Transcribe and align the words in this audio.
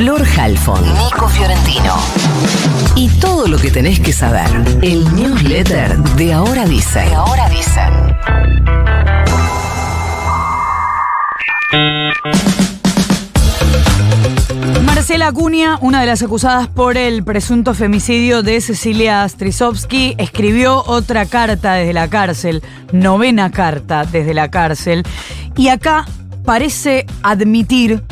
Flor 0.00 0.24
Halfon, 0.38 0.82
Nico 0.94 1.28
Fiorentino. 1.28 1.94
Y 2.96 3.10
todo 3.20 3.46
lo 3.46 3.58
que 3.58 3.70
tenés 3.70 4.00
que 4.00 4.14
saber. 4.14 4.48
El 4.80 5.04
newsletter 5.14 5.98
de 6.16 6.32
Ahora 6.32 6.66
Dicen. 6.66 7.06
De 7.06 7.14
Ahora 7.14 7.46
Dicen. 7.50 8.16
Marcela 14.86 15.26
Acuña, 15.26 15.76
una 15.82 16.00
de 16.00 16.06
las 16.06 16.22
acusadas 16.22 16.66
por 16.68 16.96
el 16.96 17.22
presunto 17.22 17.74
femicidio 17.74 18.42
de 18.42 18.62
Cecilia 18.62 19.28
Strisovsky, 19.28 20.14
escribió 20.16 20.82
otra 20.86 21.26
carta 21.26 21.74
desde 21.74 21.92
la 21.92 22.08
cárcel, 22.08 22.62
novena 22.92 23.50
carta 23.50 24.06
desde 24.06 24.32
la 24.32 24.50
cárcel, 24.50 25.02
y 25.58 25.68
acá 25.68 26.06
parece 26.46 27.04
admitir 27.22 28.02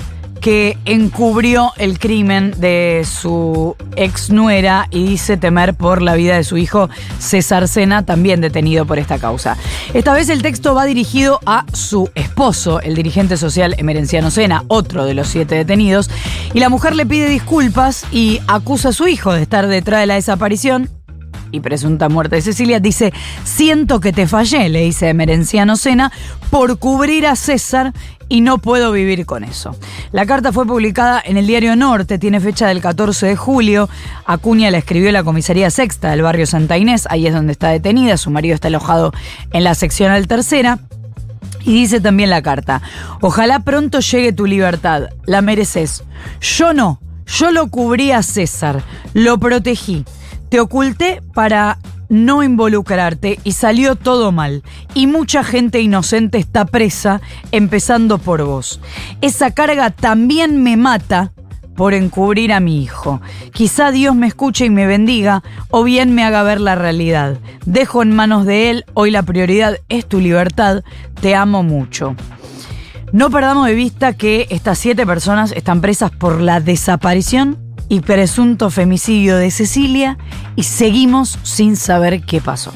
que 0.41 0.77
encubrió 0.84 1.73
el 1.77 1.98
crimen 1.98 2.55
de 2.59 3.05
su 3.05 3.77
ex 3.96 4.30
nuera 4.30 4.88
y 4.91 5.05
dice 5.05 5.37
temer 5.37 5.74
por 5.74 6.02
la 6.02 6.15
vida 6.15 6.37
de 6.37 6.45
su 6.45 6.56
hijo 6.56 6.88
César 7.19 7.69
Sena, 7.69 8.05
también 8.05 8.41
detenido 8.41 8.87
por 8.87 8.98
esta 8.98 9.19
causa. 9.19 9.56
Esta 9.95 10.12
vez 10.12 10.29
el 10.29 10.43
texto 10.43 10.74
va 10.74 10.84
dirigido 10.84 11.41
a 11.46 11.65
su 11.73 12.10
esposo, 12.15 12.80
el 12.80 12.95
dirigente 12.95 13.37
social 13.37 13.74
Emerenciano 13.79 14.30
Sena, 14.30 14.65
otro 14.69 15.05
de 15.05 15.15
los 15.15 15.29
siete 15.29 15.55
detenidos, 15.55 16.10
y 16.55 16.60
la 16.60 16.68
mujer 16.68 16.95
le 16.95 17.07
pide 17.07 17.29
disculpas 17.29 18.05
y 18.12 18.41
acusa 18.46 18.91
a 18.91 18.93
su 18.93 19.09
hijo 19.09 19.32
de 19.32 19.43
estar 19.43 19.66
detrás 19.66 20.01
de 20.01 20.07
la 20.07 20.15
desaparición 20.15 20.98
y 21.51 21.61
presunta 21.61 22.09
muerte 22.09 22.37
de 22.37 22.43
Cecilia, 22.43 22.80
dice, 22.80 23.12
siento 23.45 24.01
que 24.01 24.12
te 24.12 24.27
fallé, 24.27 24.69
le 24.69 24.83
dice 24.83 25.09
Emerenciano 25.09 25.77
Sena, 25.77 26.12
por 26.51 26.79
cubrir 26.79 27.27
a 27.27 27.37
César 27.37 27.93
y 28.29 28.43
no 28.43 28.59
puedo 28.59 28.93
vivir 28.93 29.27
con 29.27 29.45
eso. 29.45 29.74
La 30.12 30.27
carta 30.27 30.52
fue 30.52 30.66
publicada 30.66 31.23
en 31.24 31.37
el 31.37 31.47
diario 31.47 31.77
Norte, 31.77 32.19
tiene 32.19 32.41
fecha 32.41 32.69
del 32.69 32.80
14 32.80 33.27
de 33.27 33.37
julio. 33.37 33.88
Acuña 34.27 34.71
la 34.71 34.79
escribió 34.79 35.10
la 35.13 35.24
comisaría 35.24 35.71
sexta 35.71 36.10
del 36.10 36.23
barrio 36.23 36.46
Santa 36.46 36.76
Inés, 36.76 37.07
ahí 37.10 37.26
es 37.26 37.35
donde 37.35 37.52
está 37.52 37.69
detenida, 37.69 38.16
su 38.16 38.30
marido 38.30 38.54
está 38.54 38.69
alojado 38.69 39.13
en 39.52 39.65
la 39.65 39.74
seccional 39.74 40.29
tercera. 40.29 40.79
Y 41.65 41.73
dice 41.73 42.01
también 42.01 42.30
la 42.30 42.43
carta, 42.43 42.82
ojalá 43.21 43.60
pronto 43.60 44.01
llegue 44.01 44.32
tu 44.32 44.46
libertad, 44.46 45.09
la 45.26 45.43
mereces. 45.43 46.04
Yo 46.41 46.73
no, 46.73 47.01
yo 47.26 47.51
lo 47.51 47.69
cubrí 47.69 48.13
a 48.13 48.23
César, 48.23 48.82
lo 49.13 49.38
protegí. 49.38 50.04
Te 50.49 50.60
oculté 50.60 51.23
para 51.35 51.79
no 52.09 52.43
involucrarte 52.43 53.38
y 53.45 53.52
salió 53.52 53.96
todo 53.96 54.32
mal. 54.32 54.63
Y 54.95 55.07
mucha 55.07 55.45
gente 55.45 55.80
inocente 55.80 56.38
está 56.38 56.65
presa, 56.65 57.21
empezando 57.52 58.18
por 58.18 58.43
vos. 58.45 58.80
Esa 59.21 59.51
carga 59.51 59.91
también 59.91 60.63
me 60.63 60.76
mata 60.76 61.32
por 61.76 61.95
encubrir 61.95 62.52
a 62.52 62.60
mi 62.60 62.82
hijo. 62.82 63.21
Quizá 63.52 63.93
Dios 63.93 64.16
me 64.16 64.26
escuche 64.26 64.65
y 64.65 64.71
me 64.71 64.87
bendiga, 64.87 65.44
o 65.71 65.84
bien 65.84 66.12
me 66.12 66.25
haga 66.25 66.43
ver 66.43 66.60
la 66.60 66.75
realidad. 66.75 67.38
Dejo 67.66 68.03
en 68.03 68.16
manos 68.16 68.47
de 68.47 68.71
Él, 68.71 68.84
hoy 68.94 69.12
la 69.12 69.22
prioridad 69.22 69.78
es 69.88 70.04
tu 70.04 70.19
libertad, 70.19 70.82
te 71.21 71.37
amo 71.37 71.62
mucho. 71.62 72.16
No 73.12 73.31
perdamos 73.31 73.66
de 73.66 73.75
vista 73.75 74.12
que 74.15 74.49
estas 74.50 74.78
siete 74.78 75.06
personas 75.06 75.53
están 75.53 75.81
presas 75.81 76.10
por 76.10 76.41
la 76.41 76.60
desaparición 76.60 77.68
y 77.89 78.00
presunto 78.00 78.71
femicidio 78.71 79.37
de 79.37 79.50
Cecilia 79.50 80.19
y 80.56 80.65
seguimos 80.65 81.39
sin 81.43 81.77
saber 81.77 82.22
qué 82.22 82.41
pasó. 82.41 82.72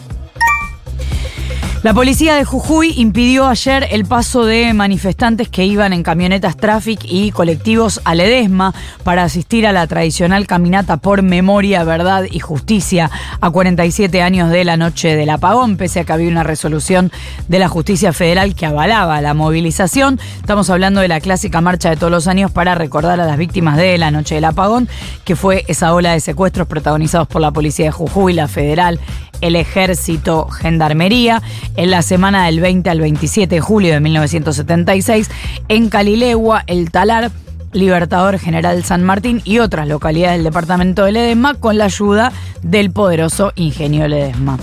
La 1.82 1.94
policía 1.94 2.36
de 2.36 2.44
Jujuy 2.44 2.94
impidió 2.96 3.48
ayer 3.48 3.88
el 3.90 4.04
paso 4.04 4.44
de 4.44 4.72
manifestantes 4.72 5.48
que 5.48 5.66
iban 5.66 5.92
en 5.92 6.04
camionetas 6.04 6.56
Traffic 6.56 7.00
y 7.02 7.32
colectivos 7.32 8.00
a 8.04 8.14
Ledesma 8.14 8.72
para 9.02 9.24
asistir 9.24 9.66
a 9.66 9.72
la 9.72 9.84
tradicional 9.88 10.46
caminata 10.46 10.98
por 10.98 11.22
memoria, 11.22 11.82
verdad 11.82 12.22
y 12.30 12.38
justicia 12.38 13.10
a 13.40 13.50
47 13.50 14.22
años 14.22 14.50
de 14.50 14.64
la 14.64 14.76
noche 14.76 15.16
del 15.16 15.30
apagón, 15.30 15.76
pese 15.76 15.98
a 15.98 16.04
que 16.04 16.12
había 16.12 16.28
una 16.28 16.44
resolución 16.44 17.10
de 17.48 17.58
la 17.58 17.66
justicia 17.66 18.12
federal 18.12 18.54
que 18.54 18.66
avalaba 18.66 19.20
la 19.20 19.34
movilización. 19.34 20.20
Estamos 20.36 20.70
hablando 20.70 21.00
de 21.00 21.08
la 21.08 21.18
clásica 21.20 21.60
marcha 21.60 21.90
de 21.90 21.96
todos 21.96 22.12
los 22.12 22.28
años 22.28 22.52
para 22.52 22.76
recordar 22.76 23.20
a 23.20 23.26
las 23.26 23.38
víctimas 23.38 23.76
de 23.76 23.98
la 23.98 24.12
noche 24.12 24.36
del 24.36 24.44
apagón, 24.44 24.88
que 25.24 25.34
fue 25.34 25.64
esa 25.66 25.92
ola 25.92 26.12
de 26.12 26.20
secuestros 26.20 26.68
protagonizados 26.68 27.26
por 27.26 27.42
la 27.42 27.50
policía 27.50 27.86
de 27.86 27.90
Jujuy, 27.90 28.34
la 28.34 28.46
federal, 28.46 29.00
el 29.42 29.56
ejército, 29.56 30.48
gendarmería, 30.48 31.42
en 31.76 31.90
la 31.90 32.02
semana 32.02 32.46
del 32.46 32.60
20 32.60 32.88
al 32.90 33.00
27 33.00 33.54
de 33.54 33.60
julio 33.60 33.92
de 33.92 34.00
1976, 34.00 35.30
en 35.68 35.88
Calilegua, 35.88 36.64
El 36.66 36.90
Talar, 36.90 37.30
Libertador 37.72 38.38
General 38.38 38.84
San 38.84 39.02
Martín 39.02 39.40
y 39.44 39.58
otras 39.58 39.88
localidades 39.88 40.36
del 40.36 40.44
departamento 40.44 41.04
de 41.04 41.12
Ledesma 41.12 41.54
con 41.54 41.78
la 41.78 41.86
ayuda 41.86 42.32
del 42.62 42.90
poderoso 42.90 43.52
ingenio 43.56 44.06
Ledesma. 44.08 44.58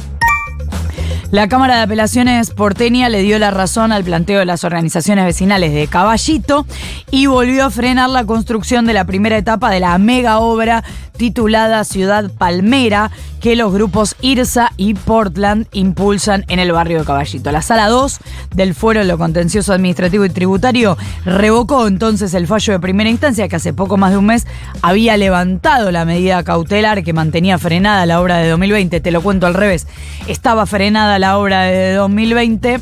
La 1.31 1.47
Cámara 1.47 1.75
de 1.75 1.81
Apelaciones 1.83 2.49
porteña 2.49 3.07
le 3.07 3.21
dio 3.21 3.37
la 3.37 3.51
razón 3.51 3.91
al 3.91 4.03
planteo 4.03 4.39
de 4.39 4.45
las 4.45 4.63
organizaciones 4.63 5.25
vecinales 5.25 5.73
de 5.73 5.85
Caballito 5.85 6.65
y 7.11 7.27
volvió 7.27 7.65
a 7.65 7.69
frenar 7.69 8.09
la 8.09 8.25
construcción 8.25 8.85
de 8.85 8.93
la 8.93 9.05
primera 9.05 9.37
etapa 9.37 9.69
de 9.69 9.79
la 9.79 9.95
mega 9.99 10.39
obra 10.39 10.83
titulada 11.17 11.83
Ciudad 11.83 12.31
Palmera 12.35 13.11
que 13.39 13.55
los 13.55 13.71
grupos 13.73 14.15
IRSA 14.21 14.71
y 14.77 14.93
Portland 14.93 15.67
impulsan 15.71 16.45
en 16.47 16.59
el 16.59 16.71
barrio 16.71 16.99
de 16.99 17.05
Caballito. 17.05 17.51
La 17.51 17.61
sala 17.61 17.87
2 17.87 18.19
del 18.55 18.73
Fuero 18.73 19.01
de 19.01 19.05
lo 19.05 19.17
Contencioso 19.17 19.73
Administrativo 19.73 20.25
y 20.25 20.29
Tributario 20.29 20.97
revocó 21.25 21.87
entonces 21.87 22.33
el 22.33 22.47
fallo 22.47 22.73
de 22.73 22.79
primera 22.79 23.09
instancia 23.09 23.47
que 23.47 23.55
hace 23.55 23.73
poco 23.73 23.97
más 23.97 24.11
de 24.11 24.17
un 24.17 24.25
mes 24.25 24.45
había 24.81 25.17
levantado 25.17 25.91
la 25.91 26.05
medida 26.05 26.43
cautelar 26.43 27.03
que 27.03 27.13
mantenía 27.13 27.57
frenada 27.57 28.05
la 28.05 28.21
obra 28.21 28.37
de 28.37 28.49
2020. 28.49 28.99
Te 28.99 29.11
lo 29.11 29.21
cuento 29.21 29.47
al 29.47 29.53
revés. 29.53 29.87
Estaba 30.27 30.65
frenada 30.65 31.19
la 31.19 31.37
obra 31.37 31.63
de 31.63 31.93
2020 31.93 32.79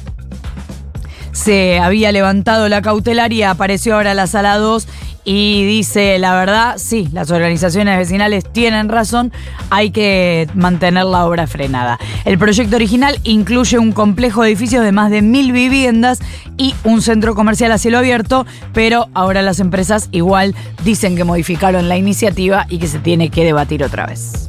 se 1.32 1.78
había 1.78 2.12
levantado 2.12 2.68
la 2.68 2.82
cautelar 2.82 3.32
y 3.32 3.44
apareció 3.44 3.96
ahora 3.96 4.16
la 4.16 4.26
sala 4.26 4.58
2 4.58 4.88
y 5.30 5.66
dice, 5.66 6.18
la 6.20 6.36
verdad, 6.36 6.76
sí, 6.78 7.10
las 7.12 7.32
organizaciones 7.32 7.98
vecinales 7.98 8.46
tienen 8.50 8.88
razón, 8.88 9.34
hay 9.70 9.92
que 9.92 10.48
mantener 10.56 11.04
la 11.04 11.26
obra 11.26 11.48
frenada. 11.48 12.00
El 12.24 12.38
proyecto 12.38 12.78
original 12.78 13.20
incluye 13.26 13.78
un 13.78 13.92
complejo 13.92 14.44
de 14.44 14.48
edificios 14.48 14.86
de 14.86 14.94
más 14.94 15.12
de 15.12 15.22
mil 15.22 15.52
viviendas 15.52 16.20
y 16.58 16.74
un 16.86 17.02
centro 17.02 17.36
comercial 17.36 17.74
a 17.74 17.78
cielo 17.78 17.98
abierto, 17.98 18.46
pero 18.72 19.10
ahora 19.14 19.42
las 19.42 19.60
empresas 19.60 20.08
igual 20.14 20.56
dicen 20.86 21.18
que 21.18 21.26
modificaron 21.26 21.90
la 21.90 21.98
iniciativa 21.98 22.66
y 22.70 22.78
que 22.78 22.88
se 22.88 23.00
tiene 23.00 23.30
que 23.30 23.44
debatir 23.44 23.84
otra 23.84 24.06
vez. 24.06 24.48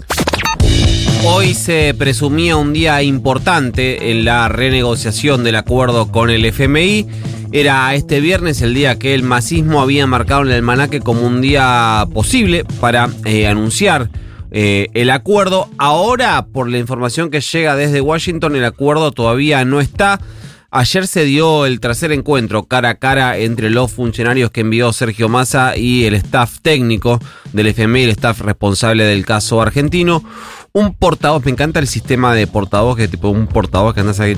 Hoy 1.25 1.55
se 1.55 1.93
presumía 1.99 2.57
un 2.57 2.73
día 2.73 3.03
importante 3.03 4.13
en 4.13 4.25
la 4.25 4.49
renegociación 4.49 5.43
del 5.43 5.57
acuerdo 5.57 6.13
con 6.13 6.31
el 6.31 6.45
FMI. 6.45 7.09
Era 7.51 7.95
este 7.95 8.21
viernes 8.21 8.61
el 8.61 8.75
día 8.75 8.99
que 8.99 9.15
el 9.15 9.23
masismo 9.23 9.81
había 9.81 10.07
marcado 10.07 10.43
en 10.43 10.49
el 10.49 10.55
almanaque 10.55 11.01
como 11.01 11.27
un 11.27 11.41
día 11.41 12.07
posible 12.13 12.65
para 12.79 13.09
eh, 13.25 13.47
anunciar 13.47 14.11
eh, 14.51 14.89
el 14.93 15.09
acuerdo. 15.09 15.71
Ahora, 15.79 16.47
por 16.53 16.69
la 16.69 16.77
información 16.77 17.31
que 17.31 17.41
llega 17.41 17.75
desde 17.75 18.03
Washington, 18.03 18.55
el 18.55 18.67
acuerdo 18.67 19.13
todavía 19.13 19.65
no 19.65 19.81
está. 19.81 20.21
Ayer 20.71 21.07
se 21.07 21.25
dio 21.25 21.65
el 21.65 21.81
tercer 21.81 22.13
encuentro 22.13 22.65
cara 22.65 22.91
a 22.91 22.95
cara 22.97 23.39
entre 23.39 23.71
los 23.71 23.91
funcionarios 23.91 24.51
que 24.51 24.61
envió 24.61 24.93
Sergio 24.93 25.31
Massa 25.31 25.79
y 25.79 26.05
el 26.05 26.13
staff 26.15 26.59
técnico 26.61 27.19
del 27.55 27.69
FMI, 27.69 28.03
el 28.03 28.11
staff 28.11 28.43
responsable 28.43 29.05
del 29.05 29.25
caso 29.25 29.63
argentino 29.63 30.23
un 30.73 30.95
portavoz, 30.95 31.45
me 31.45 31.51
encanta 31.51 31.81
el 31.81 31.87
sistema 31.87 32.35
de 32.35 32.47
portavoz, 32.47 32.97
que 32.97 33.09
tipo 33.09 33.29
un 33.29 33.47
portavoz 33.47 33.95
que 33.95 34.01
andas 34.01 34.21
ahí, 34.21 34.37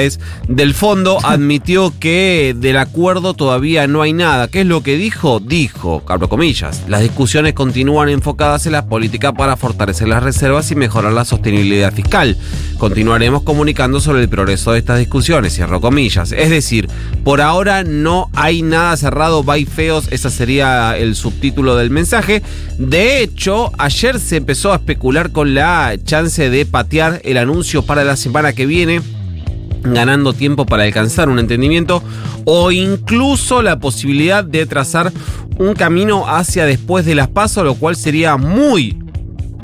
es, 0.00 0.20
del 0.48 0.74
fondo 0.74 1.18
admitió 1.24 1.92
que 1.98 2.54
del 2.56 2.78
acuerdo 2.78 3.34
todavía 3.34 3.86
no 3.86 4.02
hay 4.02 4.12
nada. 4.12 4.48
¿Qué 4.48 4.62
es 4.62 4.66
lo 4.66 4.82
que 4.82 4.96
dijo? 4.96 5.40
Dijo, 5.40 6.02
abro 6.06 6.28
comillas, 6.28 6.84
las 6.88 7.02
discusiones 7.02 7.52
continúan 7.52 8.08
enfocadas 8.08 8.66
en 8.66 8.72
las 8.72 8.84
políticas 8.84 9.32
para 9.36 9.56
fortalecer 9.56 10.08
las 10.08 10.22
reservas 10.22 10.70
y 10.70 10.74
mejorar 10.74 11.12
la 11.12 11.24
sostenibilidad 11.24 11.92
fiscal. 11.92 12.36
Continuaremos 12.78 13.42
comunicando 13.42 14.00
sobre 14.00 14.22
el 14.22 14.28
progreso 14.28 14.70
de 14.70 14.78
estas 14.78 15.00
discusiones, 15.00 15.52
cierro 15.52 15.80
comillas. 15.80 16.30
Es 16.30 16.48
decir, 16.48 16.88
por 17.24 17.40
ahora 17.40 17.82
no 17.82 18.30
hay 18.34 18.62
nada 18.62 18.96
cerrado, 18.96 19.42
by 19.42 19.64
feos, 19.64 20.06
ese 20.12 20.30
sería 20.30 20.96
el 20.96 21.16
subtítulo 21.16 21.74
del 21.74 21.90
mensaje. 21.90 22.40
De 22.78 23.20
hecho, 23.20 23.72
ayer 23.78 24.20
se 24.20 24.36
empezó 24.36 24.72
a 24.72 24.76
especular 24.76 25.32
con 25.32 25.54
la 25.54 25.96
chance 26.04 26.50
de 26.50 26.66
patear 26.66 27.20
el 27.24 27.38
anuncio 27.38 27.82
para 27.82 28.04
la 28.04 28.16
semana 28.16 28.52
que 28.52 28.66
viene 28.66 29.02
ganando 29.82 30.32
tiempo 30.32 30.66
para 30.66 30.84
alcanzar 30.84 31.28
un 31.28 31.38
entendimiento 31.38 32.02
o 32.44 32.70
incluso 32.70 33.62
la 33.62 33.78
posibilidad 33.78 34.44
de 34.44 34.66
trazar 34.66 35.12
un 35.58 35.74
camino 35.74 36.28
hacia 36.28 36.64
después 36.64 37.04
de 37.04 37.16
las 37.16 37.28
pasos, 37.28 37.64
lo 37.64 37.74
cual 37.74 37.96
sería 37.96 38.36
muy 38.36 38.96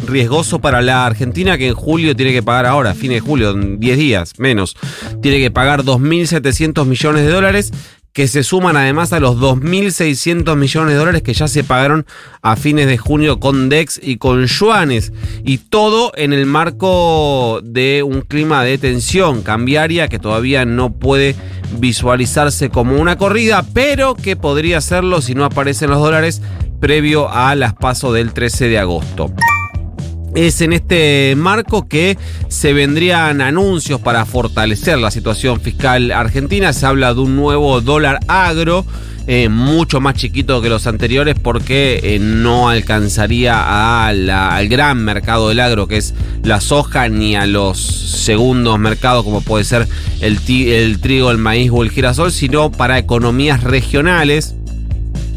riesgoso 0.06 0.60
para 0.60 0.82
la 0.82 1.06
Argentina 1.06 1.58
que 1.58 1.68
en 1.68 1.74
julio 1.74 2.16
tiene 2.16 2.32
que 2.32 2.42
pagar 2.42 2.66
ahora, 2.66 2.94
fin 2.94 3.10
de 3.10 3.20
julio, 3.20 3.50
en 3.50 3.80
10 3.80 3.98
días 3.98 4.32
menos, 4.38 4.76
tiene 5.22 5.38
que 5.38 5.50
pagar 5.50 5.82
2.700 5.82 6.84
millones 6.86 7.26
de 7.26 7.32
dólares 7.32 7.72
que 8.14 8.28
se 8.28 8.44
suman 8.44 8.76
además 8.76 9.12
a 9.12 9.18
los 9.18 9.36
2.600 9.38 10.56
millones 10.56 10.92
de 10.92 10.98
dólares 10.98 11.22
que 11.22 11.34
ya 11.34 11.48
se 11.48 11.64
pagaron 11.64 12.06
a 12.42 12.54
fines 12.54 12.86
de 12.86 12.96
junio 12.96 13.40
con 13.40 13.68
DEX 13.68 13.98
y 14.00 14.18
con 14.18 14.46
yuanes. 14.46 15.12
Y 15.44 15.58
todo 15.58 16.12
en 16.14 16.32
el 16.32 16.46
marco 16.46 17.60
de 17.64 18.04
un 18.04 18.20
clima 18.20 18.62
de 18.62 18.78
tensión 18.78 19.42
cambiaria 19.42 20.06
que 20.06 20.20
todavía 20.20 20.64
no 20.64 20.92
puede 20.92 21.34
visualizarse 21.80 22.70
como 22.70 22.96
una 23.00 23.18
corrida, 23.18 23.64
pero 23.74 24.14
que 24.14 24.36
podría 24.36 24.80
serlo 24.80 25.20
si 25.20 25.34
no 25.34 25.44
aparecen 25.44 25.90
los 25.90 25.98
dólares 25.98 26.40
previo 26.78 27.28
a 27.28 27.56
las 27.56 27.74
pasos 27.74 28.14
del 28.14 28.32
13 28.32 28.68
de 28.68 28.78
agosto. 28.78 29.32
Es 30.34 30.60
en 30.62 30.72
este 30.72 31.34
marco 31.36 31.86
que 31.86 32.18
se 32.48 32.72
vendrían 32.72 33.40
anuncios 33.40 34.00
para 34.00 34.26
fortalecer 34.26 34.98
la 34.98 35.12
situación 35.12 35.60
fiscal 35.60 36.10
argentina. 36.10 36.72
Se 36.72 36.86
habla 36.86 37.14
de 37.14 37.20
un 37.20 37.36
nuevo 37.36 37.80
dólar 37.80 38.18
agro. 38.26 38.84
Eh, 39.26 39.48
mucho 39.48 40.02
más 40.02 40.16
chiquito 40.16 40.60
que 40.60 40.68
los 40.68 40.86
anteriores 40.86 41.36
porque 41.40 42.00
eh, 42.02 42.18
no 42.18 42.68
alcanzaría 42.68 44.06
al 44.06 44.68
gran 44.68 45.02
mercado 45.02 45.48
del 45.48 45.60
agro 45.60 45.88
que 45.88 45.96
es 45.96 46.12
la 46.42 46.60
soja 46.60 47.08
ni 47.08 47.34
a 47.34 47.46
los 47.46 47.80
segundos 47.80 48.78
mercados 48.78 49.24
como 49.24 49.40
puede 49.40 49.64
ser 49.64 49.88
el, 50.20 50.38
el 50.46 51.00
trigo, 51.00 51.30
el 51.30 51.38
maíz 51.38 51.70
o 51.72 51.82
el 51.82 51.90
girasol, 51.90 52.32
sino 52.32 52.70
para 52.70 52.98
economías 52.98 53.62
regionales. 53.62 54.56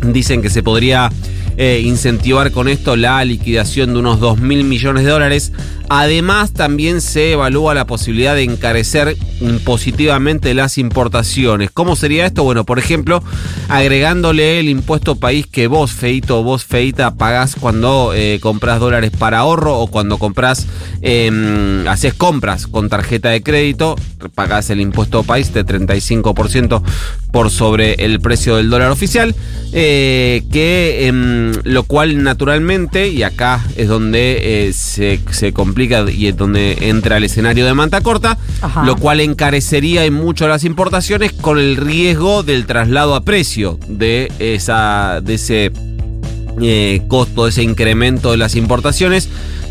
Dicen 0.01 0.41
que 0.41 0.50
se 0.50 0.63
podría 0.63 1.09
eh, 1.57 1.81
incentivar 1.83 2.51
con 2.51 2.68
esto 2.68 2.95
la 2.95 3.24
liquidación 3.25 3.94
de 3.94 4.00
unos 4.00 4.19
2 4.19 4.39
mil 4.39 4.63
millones 4.63 5.04
de 5.04 5.09
dólares. 5.09 5.51
Además, 5.89 6.54
también 6.54 7.01
se 7.01 7.31
evalúa 7.31 7.74
la 7.74 7.88
posibilidad 7.88 8.36
de 8.36 8.44
encarecer 8.44 9.18
positivamente 9.63 10.54
las 10.54 10.77
importaciones. 10.77 11.71
¿Cómo 11.71 11.95
sería 11.95 12.25
esto? 12.25 12.44
Bueno, 12.44 12.65
por 12.65 12.77
ejemplo, 12.77 13.24
agregándole 13.69 14.59
el 14.59 14.69
impuesto 14.69 15.15
país 15.15 15.48
que 15.48 15.68
vos, 15.68 15.92
Feito 15.92 16.39
o 16.39 16.44
vos, 16.44 16.65
Feita, 16.65 17.15
pagás 17.15 17.56
cuando 17.56 18.13
eh, 18.13 18.39
compras 18.42 18.80
dólares 18.80 19.12
para 19.18 19.39
ahorro 19.39 19.80
o 19.80 19.88
cuando 19.88 20.18
compras, 20.18 20.68
em, 21.01 21.88
haces 21.88 22.13
compras 22.13 22.68
con 22.68 22.89
tarjeta 22.89 23.30
de 23.30 23.42
crédito, 23.42 23.95
pagás 24.36 24.69
el 24.69 24.81
impuesto 24.81 25.24
país 25.24 25.53
de 25.53 25.65
35% 25.65 26.83
por 27.31 27.50
sobre 27.50 27.94
el 27.94 28.19
precio 28.19 28.56
del 28.56 28.69
dólar 28.69 28.92
oficial, 28.92 29.36
eh, 29.74 30.44
que 30.51 31.07
em, 31.07 31.46
lo 31.63 31.83
cual 31.83 32.23
naturalmente, 32.23 33.09
y 33.09 33.23
acá 33.23 33.63
es 33.75 33.88
donde 33.88 34.67
eh, 34.67 34.73
se, 34.73 35.19
se 35.31 35.53
complica 35.53 36.05
y 36.09 36.27
es 36.27 36.38
donde 36.38 36.77
entra 36.81 37.17
el 37.17 37.23
escenario 37.23 37.65
de 37.65 37.73
manta 37.73 38.01
corta, 38.01 38.38
lo 38.85 38.95
cual 38.95 39.19
encarecería 39.19 40.05
en 40.05 40.13
mucho 40.13 40.47
las 40.47 40.63
importaciones 40.63 41.33
con 41.33 41.59
el 41.59 41.77
riesgo 41.77 42.44
del 42.44 42.65
traslado 42.65 43.15
a 43.15 43.21
precio 43.21 43.79
de, 43.88 44.31
esa, 44.39 45.21
de 45.21 45.33
ese 45.35 45.71
eh, 46.61 47.01
costo, 47.07 47.45
de 47.45 47.51
ese 47.51 47.63
incremento 47.63 48.31
de 48.31 48.38
las 48.38 48.55
importaciones. 48.55 49.29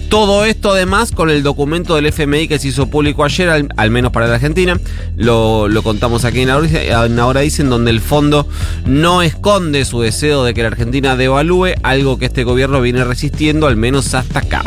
Todo 0.09 0.45
esto 0.45 0.71
además 0.71 1.11
con 1.11 1.31
el 1.31 1.43
documento 1.43 1.97
del 1.97 2.07
FMI 2.07 2.49
que 2.49 2.59
se 2.59 2.69
hizo 2.69 2.89
público 2.89 3.25
ayer, 3.25 3.49
al, 3.49 3.91
menos 3.91 4.13
para 4.13 4.29
la 4.29 4.35
Argentina, 4.35 4.79
lo, 5.17 5.69
contamos 5.83 6.25
aquí 6.25 6.43
en 6.43 6.51
Ahora 6.51 7.41
Dicen, 7.41 7.69
donde 7.69 7.91
el 7.91 8.01
fondo 8.01 8.49
no 8.85 9.23
esconde 9.23 9.85
su 9.85 10.01
deseo 10.01 10.45
de 10.45 10.55
que 10.55 10.63
la 10.63 10.69
Argentina 10.69 11.17
devalúe, 11.17 11.75
algo 11.83 12.19
que 12.19 12.27
este 12.27 12.45
gobierno 12.45 12.81
viene 12.81 13.05
resistiendo 13.05 13.67
al 13.67 13.77
menos 13.77 14.15
hasta 14.15 14.41
acá. 14.41 14.63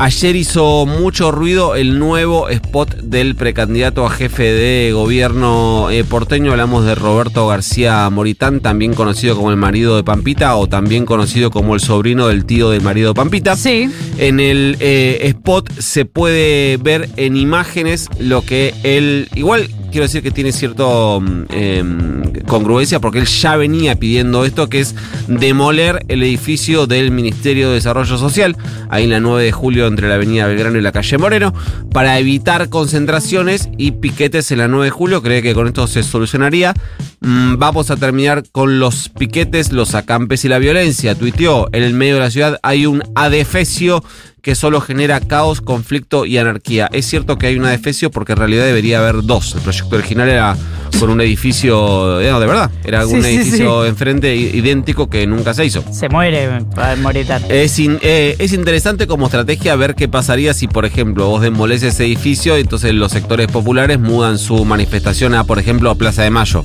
Ayer 0.00 0.34
hizo 0.34 0.86
mucho 0.86 1.30
ruido 1.30 1.74
el 1.74 1.98
nuevo 1.98 2.48
spot 2.48 3.02
del 3.02 3.34
precandidato 3.34 4.06
a 4.06 4.08
jefe 4.08 4.44
de 4.44 4.92
gobierno 4.94 5.90
eh, 5.90 6.04
porteño. 6.04 6.52
Hablamos 6.52 6.86
de 6.86 6.94
Roberto 6.94 7.46
García 7.46 8.08
Moritán, 8.08 8.60
también 8.60 8.94
conocido 8.94 9.36
como 9.36 9.50
el 9.50 9.58
marido 9.58 9.96
de 9.96 10.02
Pampita 10.02 10.56
o 10.56 10.68
también 10.68 11.04
conocido 11.04 11.50
como 11.50 11.74
el 11.74 11.82
sobrino 11.82 12.28
del 12.28 12.46
tío 12.46 12.70
del 12.70 12.80
marido 12.80 13.08
de 13.08 13.14
Pampita. 13.14 13.56
Sí. 13.56 13.90
En 14.16 14.40
el 14.40 14.78
eh, 14.80 15.18
spot 15.24 15.70
se 15.78 16.06
puede 16.06 16.78
ver 16.78 17.10
en 17.18 17.36
imágenes 17.36 18.08
lo 18.18 18.40
que 18.40 18.72
él, 18.82 19.28
igual 19.34 19.68
quiero 19.90 20.06
decir 20.06 20.22
que 20.22 20.30
tiene 20.30 20.52
cierto 20.52 21.20
mm, 21.20 21.42
em, 21.50 22.32
congruencia 22.46 23.00
porque 23.00 23.18
él 23.18 23.26
ya 23.26 23.56
venía 23.56 23.96
pidiendo 23.96 24.44
esto, 24.44 24.68
que 24.68 24.80
es 24.80 24.94
demoler 25.28 26.04
el 26.08 26.22
edificio 26.22 26.86
del 26.86 27.10
Ministerio 27.10 27.68
de 27.68 27.74
Desarrollo 27.74 28.16
Social, 28.16 28.56
ahí 28.88 29.04
en 29.04 29.10
la 29.10 29.20
9 29.20 29.44
de 29.44 29.52
julio 29.52 29.89
entre 29.90 30.08
la 30.08 30.14
Avenida 30.14 30.46
Belgrano 30.46 30.78
y 30.78 30.82
la 30.82 30.92
calle 30.92 31.18
Moreno, 31.18 31.52
para 31.92 32.18
evitar 32.18 32.68
concentraciones 32.68 33.68
y 33.76 33.92
piquetes 33.92 34.50
en 34.50 34.58
la 34.58 34.68
9 34.68 34.86
de 34.86 34.90
julio. 34.90 35.22
Cree 35.22 35.42
que 35.42 35.54
con 35.54 35.66
esto 35.66 35.86
se 35.86 36.02
solucionaría. 36.02 36.74
Mm, 37.20 37.56
vamos 37.58 37.90
a 37.90 37.96
terminar 37.96 38.44
con 38.50 38.78
los 38.78 39.08
piquetes, 39.10 39.72
los 39.72 39.94
acampes 39.94 40.44
y 40.44 40.48
la 40.48 40.58
violencia. 40.58 41.14
Tuiteó, 41.14 41.68
en 41.72 41.82
el 41.82 41.94
medio 41.94 42.14
de 42.14 42.20
la 42.20 42.30
ciudad 42.30 42.58
hay 42.62 42.86
un 42.86 43.02
adefesio 43.14 44.02
que 44.42 44.54
solo 44.54 44.80
genera 44.80 45.20
caos, 45.20 45.60
conflicto 45.60 46.26
y 46.26 46.38
anarquía. 46.38 46.88
Es 46.92 47.06
cierto 47.06 47.38
que 47.38 47.46
hay 47.46 47.56
un 47.56 47.64
adefesio 47.64 48.10
porque 48.10 48.32
en 48.32 48.38
realidad 48.38 48.64
debería 48.64 48.98
haber 48.98 49.22
dos. 49.22 49.54
El 49.54 49.60
proyecto 49.60 49.96
original 49.96 50.28
era 50.28 50.56
por 50.98 51.10
un 51.10 51.20
edificio, 51.20 52.20
eh, 52.20 52.30
no, 52.30 52.40
de 52.40 52.46
verdad, 52.46 52.70
era 52.84 53.06
un 53.06 53.24
edificio 53.24 53.86
enfrente 53.86 54.34
idéntico 54.34 55.08
que 55.08 55.26
nunca 55.26 55.54
se 55.54 55.64
hizo. 55.64 55.84
Se 55.92 56.08
muere 56.08 56.48
para 56.74 56.96
moritar. 56.96 57.40
Es, 57.48 57.78
eh, 57.78 58.36
es 58.38 58.52
interesante 58.52 59.06
como 59.06 59.26
estrategia 59.26 59.76
ver 59.76 59.94
qué 59.94 60.08
pasaría 60.08 60.52
si, 60.52 60.68
por 60.68 60.84
ejemplo, 60.84 61.28
vos 61.28 61.42
demolés 61.42 61.82
ese 61.82 62.04
edificio 62.04 62.58
y 62.58 62.62
entonces 62.62 62.92
los 62.94 63.12
sectores 63.12 63.46
populares 63.48 63.98
mudan 63.98 64.38
su 64.38 64.64
manifestación 64.64 65.34
a, 65.34 65.44
por 65.44 65.58
ejemplo, 65.58 65.90
a 65.90 65.94
Plaza 65.94 66.22
de 66.22 66.30
Mayo. 66.30 66.64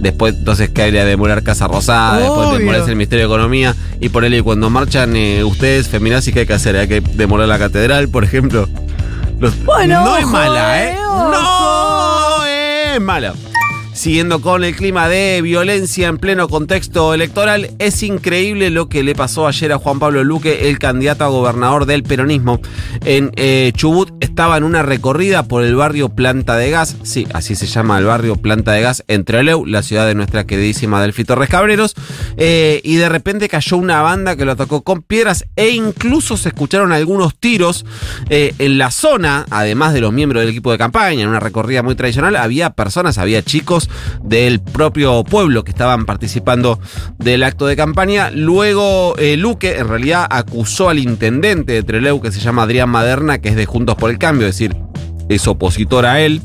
Después, 0.00 0.34
entonces, 0.34 0.70
que 0.70 0.82
hay 0.82 0.90
de 0.90 1.04
demoler 1.04 1.42
Casa 1.42 1.68
Rosada, 1.68 2.18
después 2.18 2.58
demolés 2.58 2.88
el 2.88 2.96
Ministerio 2.96 3.28
de 3.28 3.34
Economía 3.34 3.74
y 4.00 4.08
por 4.08 4.24
él, 4.24 4.34
y 4.34 4.40
cuando 4.40 4.70
marchan 4.70 5.14
eh, 5.14 5.44
ustedes, 5.44 5.88
feminazis, 5.88 6.32
¿qué 6.32 6.40
hay 6.40 6.46
que 6.46 6.54
hacer? 6.54 6.76
Hay 6.76 6.88
que 6.88 7.02
demoler 7.14 7.48
la 7.48 7.58
catedral, 7.58 8.08
por 8.08 8.24
ejemplo. 8.24 8.68
bueno, 9.64 10.04
no 10.04 10.16
es 10.16 10.26
mala, 10.26 10.82
¿eh? 10.84 10.96
No 10.96 12.44
es 12.44 13.00
mala. 13.00 13.34
Siguiendo 14.00 14.40
con 14.40 14.64
el 14.64 14.74
clima 14.74 15.10
de 15.10 15.42
violencia 15.42 16.08
en 16.08 16.16
pleno 16.16 16.48
contexto 16.48 17.12
electoral, 17.12 17.72
es 17.78 18.02
increíble 18.02 18.70
lo 18.70 18.88
que 18.88 19.02
le 19.02 19.14
pasó 19.14 19.46
ayer 19.46 19.74
a 19.74 19.78
Juan 19.78 19.98
Pablo 19.98 20.24
Luque, 20.24 20.70
el 20.70 20.78
candidato 20.78 21.24
a 21.24 21.28
gobernador 21.28 21.84
del 21.84 22.02
peronismo. 22.02 22.62
En 23.04 23.30
eh, 23.36 23.72
Chubut 23.76 24.10
estaba 24.20 24.56
en 24.56 24.64
una 24.64 24.82
recorrida 24.82 25.42
por 25.42 25.64
el 25.64 25.76
barrio 25.76 26.08
Planta 26.08 26.56
de 26.56 26.70
Gas, 26.70 26.96
sí, 27.02 27.26
así 27.34 27.54
se 27.54 27.66
llama 27.66 27.98
el 27.98 28.06
barrio 28.06 28.36
Planta 28.36 28.72
de 28.72 28.80
Gas, 28.80 29.04
entre 29.06 29.42
Leu, 29.42 29.66
la 29.66 29.82
ciudad 29.82 30.06
de 30.06 30.14
nuestra 30.14 30.46
queridísima 30.46 31.02
Delfi 31.02 31.24
Torres 31.24 31.50
Cabreros, 31.50 31.94
eh, 32.38 32.80
y 32.82 32.96
de 32.96 33.10
repente 33.10 33.50
cayó 33.50 33.76
una 33.76 34.00
banda 34.00 34.34
que 34.34 34.46
lo 34.46 34.52
atacó 34.52 34.80
con 34.80 35.02
piedras 35.02 35.44
e 35.56 35.72
incluso 35.72 36.38
se 36.38 36.48
escucharon 36.48 36.92
algunos 36.92 37.36
tiros 37.36 37.84
eh, 38.30 38.54
en 38.58 38.78
la 38.78 38.92
zona, 38.92 39.44
además 39.50 39.92
de 39.92 40.00
los 40.00 40.10
miembros 40.10 40.40
del 40.40 40.48
equipo 40.48 40.72
de 40.72 40.78
campaña, 40.78 41.24
en 41.24 41.28
una 41.28 41.40
recorrida 41.40 41.82
muy 41.82 41.96
tradicional, 41.96 42.36
había 42.36 42.70
personas, 42.70 43.18
había 43.18 43.42
chicos 43.42 43.89
del 44.22 44.60
propio 44.60 45.24
pueblo 45.24 45.64
que 45.64 45.70
estaban 45.70 46.06
participando 46.06 46.78
del 47.18 47.42
acto 47.42 47.66
de 47.66 47.76
campaña. 47.76 48.30
Luego 48.30 49.16
eh, 49.18 49.36
Luque 49.36 49.78
en 49.78 49.88
realidad 49.88 50.26
acusó 50.28 50.88
al 50.88 50.98
intendente 50.98 51.72
de 51.72 51.82
Treleu 51.82 52.20
que 52.20 52.32
se 52.32 52.40
llama 52.40 52.62
Adrián 52.62 52.90
Maderna, 52.90 53.38
que 53.38 53.50
es 53.50 53.56
de 53.56 53.66
Juntos 53.66 53.96
por 53.96 54.10
el 54.10 54.18
Cambio, 54.18 54.46
es 54.46 54.54
decir, 54.54 54.76
es 55.28 55.46
opositor 55.46 56.06
a 56.06 56.20
él, 56.20 56.42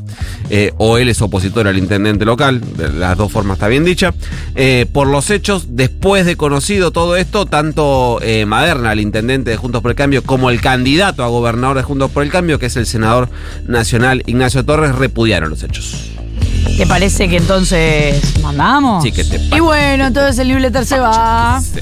eh, 0.48 0.72
o 0.78 0.96
él 0.96 1.08
es 1.08 1.20
opositor 1.20 1.66
al 1.66 1.76
intendente 1.76 2.24
local, 2.24 2.60
de 2.76 2.92
las 2.92 3.18
dos 3.18 3.32
formas 3.32 3.56
está 3.56 3.66
bien 3.66 3.84
dicha. 3.84 4.14
Eh, 4.54 4.86
por 4.92 5.08
los 5.08 5.30
hechos, 5.30 5.66
después 5.70 6.24
de 6.24 6.36
conocido 6.36 6.92
todo 6.92 7.16
esto, 7.16 7.46
tanto 7.46 8.20
Maderna, 8.46 8.92
el 8.92 9.00
intendente 9.00 9.50
de 9.50 9.56
Juntos 9.56 9.82
por 9.82 9.90
el 9.90 9.96
Cambio, 9.96 10.22
como 10.22 10.50
el 10.50 10.60
candidato 10.60 11.24
a 11.24 11.28
gobernador 11.28 11.78
de 11.78 11.82
Juntos 11.82 12.12
por 12.12 12.22
el 12.22 12.30
Cambio, 12.30 12.60
que 12.60 12.66
es 12.66 12.76
el 12.76 12.86
senador 12.86 13.28
nacional 13.66 14.22
Ignacio 14.26 14.64
Torres, 14.64 14.94
repudiaron 14.94 15.50
los 15.50 15.64
hechos. 15.64 16.15
¿Te 16.76 16.86
parece 16.86 17.28
que 17.28 17.36
entonces 17.36 18.40
mandamos? 18.42 19.02
Sí, 19.02 19.12
que 19.12 19.24
te 19.24 19.38
Y 19.54 19.60
bueno, 19.60 20.06
entonces 20.06 20.38
el 20.38 20.48
newsletter 20.48 20.84
se 20.84 20.98
va. 20.98 21.60
Se 21.60 21.80